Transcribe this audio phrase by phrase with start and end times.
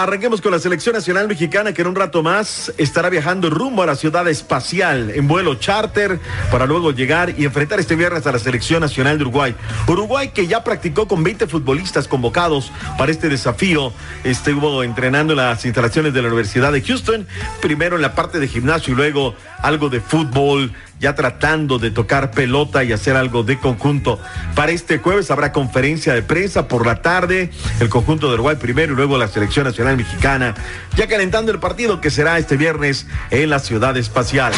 [0.00, 3.86] Arranquemos con la selección nacional mexicana que en un rato más estará viajando rumbo a
[3.86, 6.18] la ciudad espacial en vuelo charter
[6.50, 9.54] para luego llegar y enfrentar este viernes a la selección nacional de Uruguay.
[9.86, 13.92] Uruguay que ya practicó con 20 futbolistas convocados para este desafío.
[14.24, 17.26] Estuvo entrenando en las instalaciones de la Universidad de Houston,
[17.60, 22.30] primero en la parte de gimnasio y luego algo de fútbol ya tratando de tocar
[22.30, 24.20] pelota y hacer algo de conjunto.
[24.54, 27.50] Para este jueves habrá conferencia de prensa por la tarde,
[27.80, 30.54] el conjunto de Uruguay primero y luego la selección nacional mexicana,
[30.96, 34.52] ya calentando el partido que será este viernes en la ciudad espacial.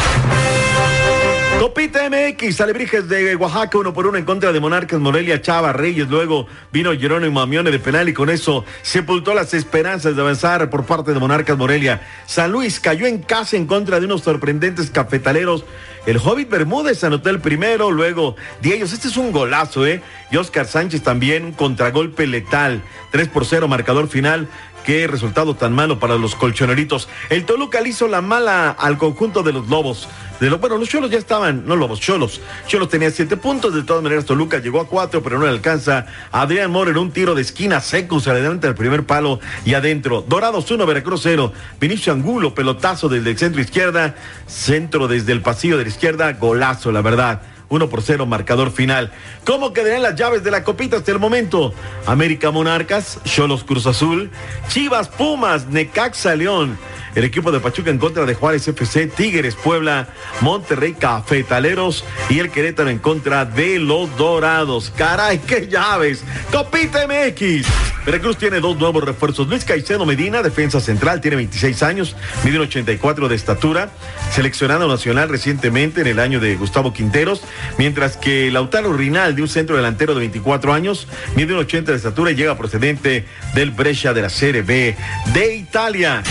[1.65, 6.07] Copita MX, Alebrijes de Oaxaca, uno por uno en contra de Monarcas Morelia, Chava, Reyes,
[6.07, 10.85] luego vino Jerónimo Amione de penal y con eso sepultó las esperanzas de avanzar por
[10.85, 12.05] parte de Monarcas Morelia.
[12.27, 15.65] San Luis cayó en casa en contra de unos sorprendentes cafetaleros.
[16.05, 20.03] El Hobbit Bermúdez anotó el primero, luego de ellos, este es un golazo, ¿eh?
[20.29, 24.47] Y Oscar Sánchez también, un contragolpe letal, 3 por 0, marcador final.
[24.85, 27.09] Qué resultado tan malo para los colchoneritos.
[27.31, 30.07] El Toluca le hizo la mala al conjunto de los Lobos.
[30.39, 32.41] De lo, bueno, los Cholos ya estaban, no Lobos, Cholos.
[32.67, 36.07] Cholos tenía siete puntos, de todas maneras Toluca llegó a cuatro, pero no le alcanza.
[36.31, 40.25] Adrián Mora en un tiro de esquina seco, se adelanta el primer palo y adentro.
[40.27, 41.53] Dorados 1, Veracruz 0.
[41.79, 44.15] Vinicio Angulo, pelotazo desde el centro izquierda,
[44.45, 47.41] centro desde el pasillo de la izquierda, golazo, la verdad.
[47.69, 49.11] 1 por 0, marcador final.
[49.45, 51.73] ¿Cómo quedarán las llaves de la copita hasta el momento?
[52.05, 54.29] América Monarcas, Cholos Cruz Azul,
[54.67, 56.77] Chivas Pumas, Necaxa León.
[57.15, 60.09] El equipo de Pachuca en contra de Juárez FC, Tigres Puebla,
[60.41, 64.91] Monterrey Cafetaleros y el Querétaro en contra de los Dorados.
[64.95, 66.23] Caray, qué llaves.
[66.51, 67.65] Copita MX.
[68.05, 69.47] Veracruz tiene dos nuevos refuerzos.
[69.47, 73.89] Luis Caicedo Medina, defensa central, tiene 26 años, mide 84 de estatura,
[74.31, 77.41] seleccionado nacional recientemente en el año de Gustavo Quinteros,
[77.79, 82.31] mientras que Lautaro Rinaldi, un centro delantero de 24 años, mide un 80 de estatura
[82.31, 84.95] y llega procedente del Brescia de la Serie B
[85.33, 86.21] de Italia.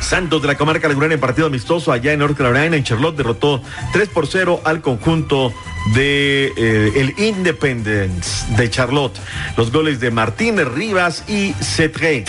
[0.00, 3.62] Santos de la comarca Laguna en partido amistoso allá en North Carolina, en Charlotte, derrotó
[3.92, 5.52] 3 por 0 al conjunto
[5.94, 9.18] de eh, el Independence de Charlotte.
[9.56, 12.24] Los goles de Martínez Rivas y Cetré.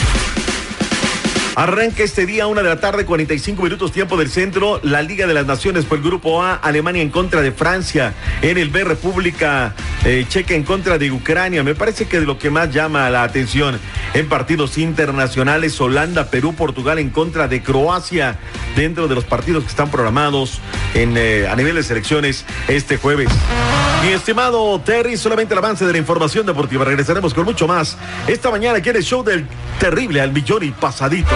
[1.55, 5.33] Arranca este día, una de la tarde, 45 minutos tiempo del centro, la Liga de
[5.33, 9.73] las Naciones por el Grupo A, Alemania en contra de Francia, en el B, República
[10.05, 11.63] eh, Checa en contra de Ucrania.
[11.63, 13.79] Me parece que lo que más llama la atención
[14.13, 18.37] en partidos internacionales, Holanda, Perú, Portugal en contra de Croacia,
[18.75, 20.59] dentro de los partidos que están programados
[20.93, 23.29] eh, a nivel de selecciones este jueves.
[24.03, 26.85] Mi estimado Terry, solamente el avance de la información deportiva.
[26.85, 29.45] Regresaremos con mucho más esta mañana aquí en el show del
[29.79, 31.35] terrible al millón y pasadito.